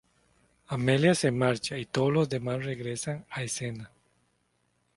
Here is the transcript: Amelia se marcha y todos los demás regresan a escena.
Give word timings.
Amelia 0.69 1.13
se 1.13 1.29
marcha 1.29 1.77
y 1.77 1.85
todos 1.85 2.11
los 2.11 2.27
demás 2.27 2.65
regresan 2.65 3.23
a 3.29 3.43
escena. 3.43 3.91